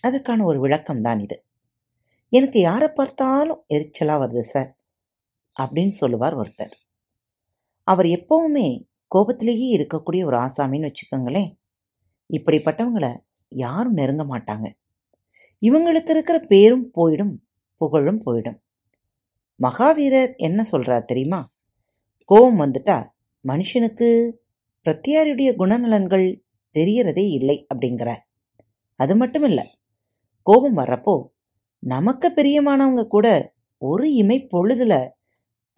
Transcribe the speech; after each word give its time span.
அதற்கான 0.00 0.44
ஒரு 0.44 0.60
விளக்கம் 0.60 1.02
தான் 1.02 1.18
இது. 1.18 1.44
எனக்கு 2.28 2.60
யாரை 2.60 2.88
பார்த்தாலும் 2.88 3.64
எரிச்சலாக 3.74 4.22
வருது 4.24 4.40
சார் 4.40 4.76
அப்படின்னு 5.60 5.88
சொல்லுவார் 5.88 6.38
ஒருத்தர். 6.38 6.72
அவர் 7.82 8.06
எப்பவுமே 8.06 8.84
கோபத்திலேயே 9.14 9.68
இருக்கக்கூடிய 9.76 10.24
ஒரு 10.24 10.36
ஆசாமின்னு 10.36 10.90
வச்சுக்கோங்களேன். 10.90 11.50
இப்படிப்பட்டவங்களை 12.30 13.18
யாரும் 13.48 13.92
நெருங்க 13.92 14.24
மாட்டாங்க. 14.24 14.66
இவங்களுக்கு 15.60 16.08
இருக்கிற 16.08 16.38
பேரும் 16.38 16.90
போயிடும் 16.94 17.34
புகழும் 17.76 18.22
போயிடும். 18.26 18.58
மகாவீரர் 19.62 20.36
என்ன 20.36 20.62
சொல்கிறார் 20.62 21.04
தெரியுமா? 21.04 21.50
கோபம் 22.24 22.60
வந்துட்டா 22.60 23.08
மனுஷனுக்கு 23.44 24.30
பிரத்தியாருடைய 24.84 25.50
குணநலன்கள் 25.58 26.40
தெரியறதே 26.74 27.28
இல்லை 27.30 27.66
அப்படிங்கிறார். 27.74 28.22
அது 28.94 29.16
மட்டும் 29.16 29.42
இல்லை 29.42 29.64
கோபம் 30.48 30.76
வர்றப்போ 30.76 31.14
நமக்கு 31.82 32.28
பிரியமானவங்க 32.36 33.06
கூட 33.06 33.54
ஒரு 33.82 34.14
இமை 34.14 34.38
பொழுதுல 34.52 34.94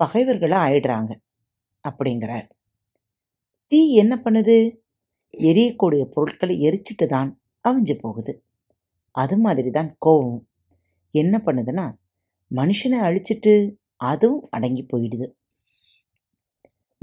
பகைவர்களா 0.00 0.58
ஆயிடுறாங்க 0.66 1.12
அப்படிங்கிறார். 1.84 2.46
தீ 3.68 3.80
என்ன 3.94 4.14
பண்ணுது? 4.24 4.56
எரியக்கூடிய 5.34 6.02
பொருட்களை 6.04 6.54
எரிச்சிட்டு 6.60 7.06
தான் 7.06 7.40
அவிஞ்சு 7.64 7.94
போகுது. 8.00 8.32
அது 9.14 9.36
மாதிரி 9.38 9.70
தான் 9.70 9.90
கோபம் 9.98 10.46
என்ன 11.14 11.42
பண்ணுதுன்னா 11.44 11.86
மனுஷனை 12.50 12.98
அழிச்சிட்டு 12.98 13.54
அதுவும் 13.96 14.46
அடங்கி 14.50 14.86
போயிடுது. 14.92 15.26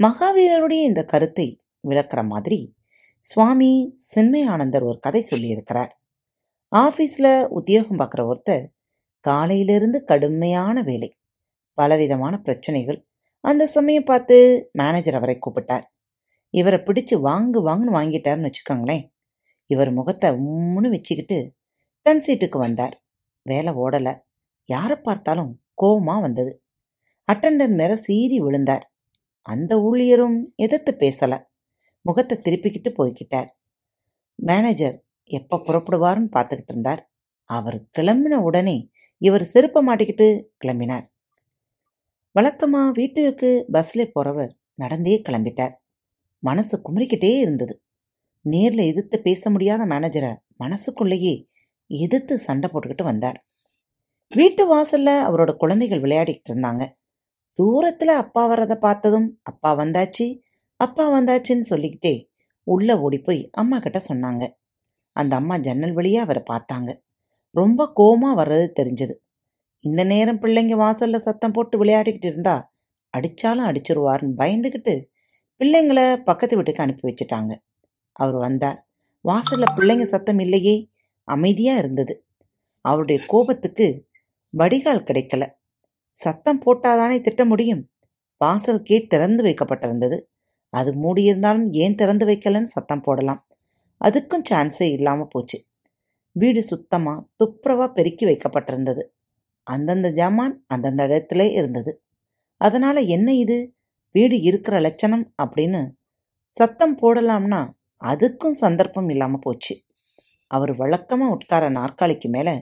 மகாவீரருடைய 0.00 0.82
இந்த 0.82 1.04
கருத்தை 1.04 1.48
விளக்குற 1.88 2.20
மாதிரி 2.26 2.76
சுவாமி 3.24 3.70
சின்மயானந்தர் 4.14 4.82
ஒரு 4.82 4.98
கதை 5.00 5.24
சொல்லியிருக்கிறார். 5.30 5.92
ஆஃபீஸில் 6.72 7.46
உத்தியோகம் 7.48 7.98
பார்க்குற 7.98 8.22
ஒருத்தர் 8.30 8.64
காலையிலிருந்து 9.24 10.04
கடுமையான 10.04 10.82
வேலை 10.82 11.08
பலவிதமான 11.74 12.34
பிரச்சனைகள். 12.38 12.98
அந்த 13.40 13.66
சமயம் 13.66 14.04
பார்த்து 14.04 14.36
மேனேஜர் 14.72 15.14
அவரை 15.14 15.38
கூப்பிட்டார். 15.38 15.86
இவரை 16.50 16.78
பிடிச்சு 16.78 17.14
வாங்கு 17.20 17.58
வாங்குன்னு 17.68 17.96
வாங்கிட்டாருன்னு 17.98 18.50
வச்சுக்கோங்களேன். 18.50 19.04
இவர் 19.66 19.90
முகத்தை 19.92 20.28
உம்முன்னு 20.30 20.90
வச்சுக்கிட்டு 20.90 21.38
தன் 22.02 22.22
சீட்டுக்கு 22.26 22.58
வந்தார். 22.58 22.94
வேலை 23.42 23.72
ஓடலை. 23.74 24.14
யாரை 24.64 24.96
பார்த்தாலும் 24.96 25.62
கோபமாக 25.74 26.20
வந்தது. 26.20 26.52
அட்டண்டர் 27.28 27.74
மேல 27.74 27.92
சீறி 27.96 28.38
விழுந்தார். 28.40 28.84
அந்த 29.42 29.72
ஊழியரும் 29.78 30.38
எதிர்த்து 30.56 30.92
பேசலை. 30.98 31.38
முகத்தை 32.04 32.38
திருப்பிக்கிட்டு 32.38 32.90
போய்கிட்டார் 32.98 33.50
மேனேஜர் 34.34 34.96
எப்போ 35.28 35.56
புறப்படுவாருன்னு 35.56 36.30
பார்த்துக்கிட்டு 36.36 36.72
இருந்தார். 36.72 37.02
அவர் 37.50 37.88
கிளம்பின 37.98 38.36
உடனே 38.36 38.90
இவர் 39.18 39.50
செருப்ப 39.52 39.80
மாட்டிக்கிட்டு 39.86 40.28
கிளம்பினார். 40.64 41.06
வழக்கமாக 42.32 42.90
வீட்டுக்கு 42.90 43.50
பஸ்ல 43.72 44.04
போகிறவர் 44.14 44.50
நடந்தே 44.74 45.22
கிளம்பிட்டார். 45.28 45.74
மனசு 46.42 46.74
குமரிக்கிட்டே 46.78 47.38
இருந்தது. 47.38 47.82
நேரில் 48.44 48.88
எதிர்த்து 48.90 49.20
பேச 49.20 49.50
முடியாத 49.50 49.86
மேனேஜரை 49.86 50.32
மனசுக்குள்ளேயே 50.56 51.48
எதிர்த்து 51.86 52.38
சண்டை 52.38 52.70
போட்டுக்கிட்டு 52.70 53.02
வந்தார். 53.02 53.38
வீட்டு 54.32 54.62
வாசல்ல 54.74 55.10
அவரோட 55.28 55.50
குழந்தைகள் 55.56 56.00
விளையாடிக்கிட்டு 56.00 56.52
இருந்தாங்க. 56.52 56.84
தூரத்தில் 57.58 58.08
அப்பா 58.08 58.46
வர்றதை 58.46 58.76
பார்த்ததும் 58.76 59.28
அப்பா 59.42 59.70
வந்தாச்சு 59.78 60.26
அப்பா 60.76 61.20
வந்தாச்சுன்னு 61.20 61.66
சொல்லிக்கிட்டே 61.70 62.30
உள்ளே 62.62 62.94
ஓடி 62.94 63.18
போய் 63.18 63.48
அம்மா 63.50 63.78
கிட்ட 63.78 64.00
சொன்னாங்க. 64.08 64.44
அந்த 65.18 65.36
அம்மா 65.36 65.56
ஜன்னல் 65.56 65.92
வழியாக 65.92 66.26
அவரை 66.26 66.42
பார்த்தாங்க. 66.46 67.00
ரொம்ப 67.50 67.92
கோமா 67.96 68.40
வர்றது 68.40 68.66
தெரிஞ்சது. 68.80 69.14
இந்த 69.78 70.04
நேரம் 70.04 70.40
பிள்ளைங்க 70.42 70.76
வாசல்ல 70.84 71.16
சத்தம் 71.16 71.52
போட்டு 71.52 71.84
விளையாடிக்கிட்டு 71.84 72.24
இருந்தா 72.24 72.74
அடிச்சாலும் 73.16 73.66
அடிச்சிருவாருன்னு 73.70 74.38
பயந்துக்கிட்டு 74.38 75.04
பிள்ளைங்களை 75.60 76.16
பக்கத்து 76.16 76.56
வீட்டுக்கு 76.56 76.82
அனுப்பி 76.82 77.06
வச்சுட்டாங்க. 77.08 77.52
அவர் 78.12 78.34
வந்தார். 78.34 78.88
வாசல்ல 79.28 79.64
பிள்ளைங்க 79.76 80.02
சத்தம் 80.02 80.38
இல்லையே 80.38 80.88
அமைதியா 81.24 81.76
இருந்தது. 81.76 82.26
அவருடைய 82.80 83.24
கோபத்துக்கு 83.26 84.06
வடிகால் 84.50 85.02
கிடைக்கல. 85.02 85.44
சத்தம் 86.10 86.62
போட்டாதானே 86.66 87.20
திட்ட 87.20 87.44
முடியும்? 87.44 87.82
வாசல் 88.38 88.82
கேட் 88.82 89.08
திறந்து 89.08 89.42
வைக்கப்பட்டிருந்தது. 89.44 90.18
அது 90.72 90.90
மூடியிருந்தாலும் 90.92 91.68
ஏன் 91.70 91.94
திறந்து 91.94 92.26
வைக்கலன்னு 92.26 92.72
சத்தம் 92.74 93.00
போடலாம். 93.00 93.47
அதுக்கும் 94.00 94.44
சான்ஸே 94.50 94.86
இல்லாமல் 94.90 95.28
போச்சு. 95.28 95.58
வீடு 96.36 96.62
சுத்தமாக 96.62 97.24
துப்புரவாக 97.40 97.88
பெருக்கி 97.92 98.24
வைக்கப்பட்டிருந்தது. 98.26 99.02
அந்தந்த 99.66 100.08
ஜாமான் 100.10 100.54
அந்தந்த 100.66 101.02
இடத்துல 101.06 101.42
இருந்தது. 101.52 101.92
அதனால் 102.60 103.00
என்ன 103.06 103.34
இது? 103.34 103.58
வீடு 104.14 104.36
இருக்கிற 104.40 104.80
லட்சணம் 104.80 105.24
அப்படின்னு 105.42 105.80
சத்தம் 106.52 106.96
போடலாம்னா 107.02 107.60
அதுக்கும் 108.02 108.56
சந்தர்ப்பம் 108.56 109.08
இல்லாமல் 109.08 109.40
போச்சு. 109.40 109.74
அவர் 110.50 110.72
வழக்கமாக 110.76 111.34
உட்கார 111.34 111.64
நாற்காலிக்கு 111.68 112.28
மேலே 112.28 112.54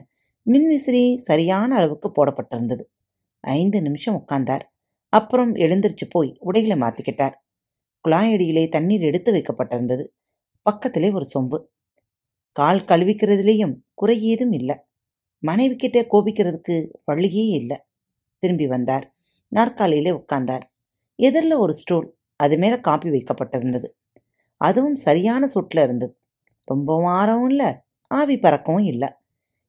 மின்விசிறி 0.47 1.03
சரியான 1.15 1.69
அளவுக்கு 1.75 2.09
போடப்பட்டிருந்தது. 2.11 2.83
ஐந்து 3.43 3.81
நிமிஷம் 3.81 4.17
உட்கார்ந்தார். 4.17 4.65
அப்புறம் 5.13 5.53
எழுந்திருச்சு 5.55 6.05
போய் 6.09 6.31
உடைகளை 6.39 6.77
மாற்றிக்கிட்டார் 6.77 7.35
குழாயடியிலே 8.05 8.63
தண்ணீர் 8.69 9.01
எடுத்து 9.01 9.29
வைக்கப்பட்டிருந்தது. 9.31 10.03
பக்கத்திலே 10.67 11.11
ஒரு 11.11 11.25
சொம்பு. 11.33 11.57
கால் 12.51 12.79
கழுவிக்கிறதுலேயும் 12.79 13.75
குறை 13.93 14.21
ஏதும் 14.21 14.51
இல்லை. 14.51 14.75
மனைவி 15.39 15.75
கிட்டே 15.75 16.07
கோபிக்கிறதுக்கு 16.11 16.93
வழியே 17.05 17.45
இல்லை. 17.45 17.77
திரும்பி 18.37 18.67
வந்தார். 18.67 19.15
நாற்காலியிலே 19.55 20.11
உட்கார்ந்தார். 20.11 20.61
எதிரில் 21.15 21.53
ஒரு 21.53 21.73
ஸ்டூல் 21.73 22.17
அது 22.35 22.57
மேலே 22.57 22.79
காப்பி 22.79 23.09
வைக்கப்பட்டிருந்தது. 23.09 23.87
அதுவும் 24.57 24.95
சரியான 24.95 25.47
சுட்டில் 25.47 25.83
இருந்தது. 25.83 26.19
ரொம்ப 26.63 27.01
மாறவும் 27.01 27.49
இல்லை 27.49 27.73
ஆவி 28.07 28.37
பறக்கவும் 28.37 28.83
இல்லை. 28.83 29.09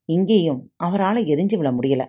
இங்கேயும் 0.05 0.73
அவரால் 0.77 1.25
எரிஞ்சு 1.25 1.57
விட 1.57 1.71
முடியல. 1.71 2.07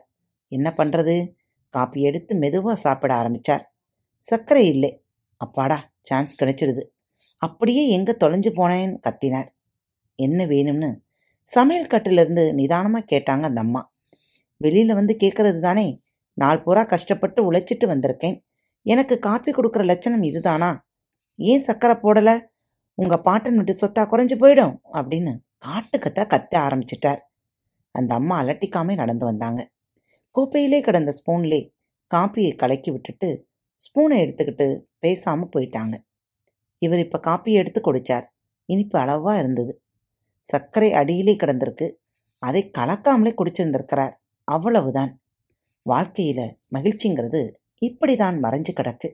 என்ன 0.47 0.73
பண்ணுறது 0.77 1.33
காப்பி 1.69 2.01
எடுத்து 2.01 2.35
மெதுவாக 2.35 2.79
சாப்பிட 2.79 3.13
ஆரம்பித்தார் 3.13 3.75
சர்க்கரை 4.19 4.67
இல்லை. 4.67 5.03
அப்பாடா 5.37 5.91
சான்ஸ் 6.01 6.43
கிடைச்சிடுது. 6.43 6.83
அப்படியே 7.41 7.87
எங்க 7.87 8.15
தொலைஞ்சு 8.19 8.51
போனேன்னு 8.59 8.97
கத்தினார். 9.07 9.49
என்ன 10.15 10.45
வேணும்னு? 10.45 10.89
சமையல் 11.41 11.87
கட்டிலிருந்து 11.87 12.53
நிதானமாக 12.53 13.05
கேட்டாங்க 13.11 13.41
அந்த 13.41 13.61
அம்மா. 13.61 13.93
வெளியில் 14.57 14.93
வந்து 14.93 15.17
கேட்கறது 15.19 15.59
தானே? 15.59 16.01
நாள் 16.33 16.63
பூரா 16.63 16.83
கஷ்டப்பட்டு 16.83 17.51
உழைச்சிட்டு 17.51 17.85
வந்திருக்கேன். 17.85 18.37
எனக்கு 18.81 19.19
காப்பி 19.19 19.51
கொடுக்குற 19.51 19.83
லட்சணம் 19.85 20.23
இதுதானா? 20.23 20.87
ஏன் 21.35 21.63
சக்கரை 21.63 21.95
போடலை? 22.03 22.35
உங்கள் 22.93 23.21
பாட்டன் 23.21 23.55
விட்டு 23.55 23.73
சொத்தா 23.81 24.03
குறைஞ்சி 24.03 24.35
போயிடும் 24.39 24.75
அப்படின்னு 24.93 25.33
காட்டுக்கத்தா 25.65 26.23
கத்த 26.33 26.55
ஆரம்பிச்சிட்டார். 26.55 27.21
அந்த 27.95 28.15
அம்மா 28.15 28.41
அலட்டிக்காமே 28.41 28.93
நடந்து 28.95 29.25
வந்தாங்க. 29.25 29.69
கோப்பையிலே 30.35 30.81
கிடந்த 30.81 31.13
ஸ்பூன்லே 31.19 31.61
காப்பியை 32.15 32.55
கலக்கி 32.55 32.91
விட்டுட்டு 32.91 33.47
ஸ்பூனை 33.81 34.17
எடுத்துக்கிட்டு 34.23 34.67
பேசாமல் 34.99 35.51
போயிட்டாங்க. 35.55 35.95
இவர் 36.79 36.99
இப்போ 36.99 37.17
காப்பியை 37.27 37.59
எடுத்து 37.61 37.79
குடிச்சார். 37.81 38.25
இனிப்பு 38.69 38.99
அளவாக 38.99 39.39
இருந்தது. 39.39 39.73
சர்க்கரை 40.45 40.93
அடியிலே 40.93 41.33
கிடந்திருக்கு. 41.35 41.87
அதை 42.43 42.71
கலக்காமலே 42.77 43.31
குடிச்சிருந்திருக்கிறார். 43.39 44.13
அவ்வளவுதான். 44.47 45.11
வாழ்க்கையில் 45.85 46.45
மகிழ்ச்சிங்கிறது 46.73 47.41
இப்படி 47.77 48.15
தான் 48.15 48.37
மறைஞ்சு 48.43 48.71
கிடக்கு. 48.79 49.09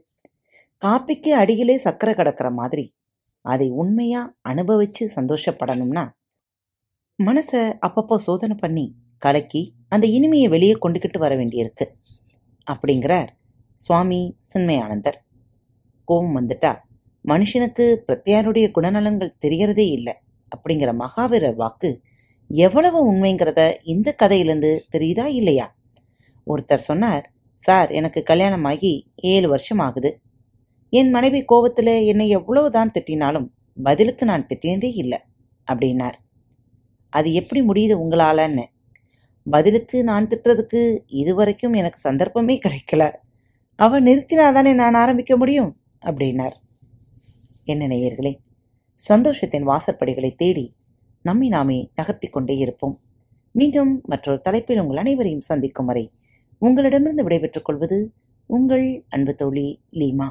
காப்பிக்கு 0.81 1.31
அடியிலே 1.41 1.77
சர்க்கரை 1.77 2.13
கிடக்கிற 2.15 2.47
மாதிரி 2.51 2.85
அதை 3.45 3.67
உண்மையாக 3.81 4.33
அனுபவித்து 4.41 5.03
சந்தோஷப்படணும்னா 5.15 6.03
மனசை 7.19 7.61
அப்பப்போ 7.87 8.15
சோதனை 8.15 8.55
பண்ணி 8.59 8.85
கலக்கி 9.17 9.61
அந்த 9.87 10.05
இனிமையை 10.07 10.47
வெளியே 10.49 10.73
கொண்டுக்கிட்டு 10.73 11.17
வர 11.17 11.33
வேண்டியிருக்கு. 11.35 11.85
அப்படிங்கிறார் 12.67 13.29
சுவாமி 13.79 14.19
சின்மயானந்தர். 14.53 15.19
கோபம் 16.07 16.35
வந்துட்டா 16.37 16.71
மனுஷனுக்கு 17.27 17.97
பிரத்யாருடைய 18.07 18.71
குணநலன்கள் 18.75 19.35
தெரியறதே 19.45 19.87
இல்லை. 19.89 20.13
அப்படிங்கிற 20.55 20.91
மகாவீரர் 20.93 21.55
வாக்கு 21.55 22.01
எவ்வளவு 22.47 23.13
உண்மைங்கிறத 23.13 23.75
இந்த 23.83 24.13
கதையிலிருந்து 24.13 24.83
தெரியுதா 24.91 25.25
இல்லையா? 25.25 25.75
ஒருத்தர் 26.47 26.85
சொன்னார் 26.89 27.31
சார் 27.53 27.91
எனக்கு 27.91 28.23
கல்யாணம் 28.23 28.63
ஆகி 28.63 29.11
ஏழு 29.15 29.49
வருஷம் 29.49 29.79
ஆகுது. 29.79 30.21
என் 30.89 31.09
மனைவி 31.09 31.45
கோபத்தில் 31.45 32.05
என்னை 32.05 32.29
எவ்வளவுதான் 32.29 32.91
திட்டினாலும் 32.99 33.47
பதிலுக்கு 33.83 34.25
நான் 34.25 34.47
திட்டினதே 34.47 34.91
இல்லை 34.95 35.19
அப்படின்னார். 35.71 36.13
அது 37.09 37.33
எப்படி 37.33 37.61
முடியுது 37.61 37.97
உங்களாலன்னு? 37.97 38.63
பதிலுக்கு 39.49 40.03
நான் 40.03 40.27
திட்டுறதுக்கு 40.27 40.99
இதுவரைக்கும் 41.07 41.73
எனக்கு 41.73 41.97
சந்தர்ப்பமே 41.97 42.59
கிடைக்கல. 42.59 43.11
அவன் 43.75 44.03
நிறுத்தினாதானே 44.03 44.73
நான் 44.73 44.93
ஆரம்பிக்க 44.93 45.37
முடியும்? 45.37 45.77
அப்படின்னார். 46.05 46.63
என்ன 47.65 47.87
நேயர்களே 47.87 48.33
சந்தோஷத்தின் 49.09 49.67
வாசற்படிகளை 49.67 50.35
தேடி 50.35 50.65
நம்மை 51.21 51.47
நாமே 51.47 51.77
நகர்த்தி 51.95 52.27
கொண்டே 52.27 52.55
இருப்போம். 52.57 52.95
மீண்டும் 53.51 54.01
மற்றொரு 54.05 54.39
தலைப்பில் 54.39 54.79
உங்கள் 54.79 54.97
அனைவரையும் 54.97 55.47
சந்திக்கும் 55.49 55.85
வரை 55.85 56.11
உங்களிடமிருந்து 56.57 57.23
விடைபெற்றுக் 57.23 57.65
கொள்வது 57.65 57.99
உங்கள் 58.49 59.05
அன்பு 59.09 59.35
தோழி 59.35 59.67
லீமா. 59.91 60.27